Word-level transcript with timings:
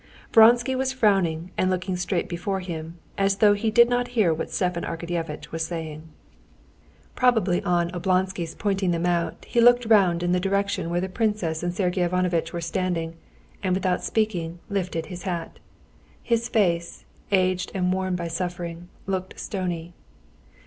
Vronsky 0.33 0.73
was 0.75 0.91
frowning 0.91 1.51
and 1.59 1.69
looking 1.69 1.95
straight 1.95 2.27
before 2.27 2.59
him, 2.59 2.97
as 3.19 3.35
though 3.37 3.53
he 3.53 3.69
did 3.69 3.87
not 3.87 4.07
hear 4.17 4.33
what 4.33 4.49
Stepan 4.49 4.83
Arkadyevitch 4.83 5.51
was 5.51 5.63
saying. 5.63 6.05
Probably 7.15 7.61
on 7.61 7.91
Oblonsky's 7.91 8.55
pointing 8.55 8.89
them 8.89 9.05
out, 9.05 9.45
he 9.47 9.61
looked 9.61 9.85
round 9.85 10.23
in 10.23 10.31
the 10.31 10.39
direction 10.39 10.89
where 10.89 11.01
the 11.01 11.07
princess 11.07 11.61
and 11.61 11.71
Sergey 11.71 12.01
Ivanovitch 12.01 12.51
were 12.51 12.61
standing, 12.61 13.13
and 13.61 13.75
without 13.75 14.03
speaking 14.03 14.57
lifted 14.71 15.05
his 15.05 15.21
hat. 15.21 15.59
His 16.23 16.49
face, 16.49 17.05
aged 17.31 17.71
and 17.75 17.93
worn 17.93 18.15
by 18.15 18.27
suffering, 18.27 18.87
looked 19.05 19.39
stony. 19.39 19.93